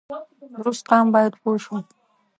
درست 0.57 0.83
قام 0.89 1.07
باید 1.13 1.33
پوه 1.41 1.57
شي 1.63 1.77